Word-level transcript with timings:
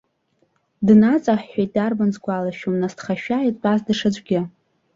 Днаҵаҳәҳәеит, 0.85 1.71
дарбан 1.75 2.09
сгәалашәом, 2.15 2.75
насҭхашәа 2.81 3.47
итәаз 3.49 3.79
даҽаӡәгьы. 3.85 4.41